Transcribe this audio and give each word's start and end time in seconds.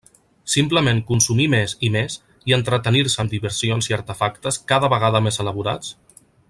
Simplement 0.53 1.01
consumir 1.09 1.45
més 1.55 1.75
i 1.89 1.91
més, 1.97 2.15
i 2.51 2.57
entretenir-se 2.59 3.21
amb 3.25 3.35
diversions 3.37 3.91
i 3.93 3.99
artefactes 4.01 4.61
cada 4.73 4.91
vegada 4.95 5.27
més 5.29 5.43
elaborats? 5.45 5.99